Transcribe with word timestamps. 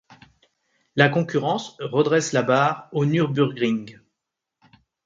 La 0.95 1.09
concurrence 1.09 1.77
redresse 1.79 2.33
la 2.33 2.41
barre 2.41 2.89
au 2.91 3.05
Nürburgring. 3.05 3.99